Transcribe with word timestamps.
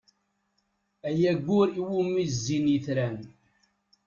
Ay 1.09 1.21
aggur 1.31 1.67
iwumi 1.79 2.23
zzin 2.35 2.65
yetran! 2.73 3.17